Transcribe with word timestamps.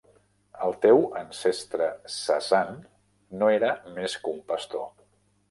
El 0.67 0.71
teu 0.85 1.03
ancestre 1.19 1.89
Sasan 2.15 2.81
no 3.43 3.53
era 3.59 3.71
més 4.01 4.19
que 4.25 4.35
un 4.35 4.43
pastor. 4.51 4.91